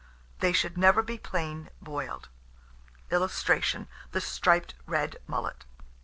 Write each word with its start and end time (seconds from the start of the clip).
They 0.39 0.51
should 0.51 0.79
never 0.79 1.03
be 1.03 1.19
plain 1.19 1.69
boiled. 1.79 2.27
[Illustration: 3.11 3.87
THE 4.13 4.19
STRIPED 4.21 4.73
RED 4.87 5.17
MULLET. 5.27 5.63